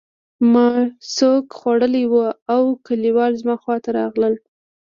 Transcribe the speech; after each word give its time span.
ما 0.51 0.69
شوک 1.13 1.45
خوړلی 1.59 2.03
و 2.11 2.15
او 2.55 2.63
کلیوال 2.85 3.31
زما 3.41 3.55
خواته 3.63 3.89
راغلل 3.99 4.33